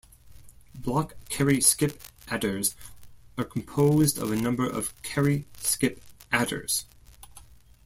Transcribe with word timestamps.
Block-carry-skip 0.73 2.01
adders 2.27 2.75
are 3.37 3.43
composed 3.43 4.17
of 4.17 4.31
a 4.31 4.35
number 4.35 4.65
of 4.67 4.99
carry-skip 5.03 6.01
adders. 6.31 6.85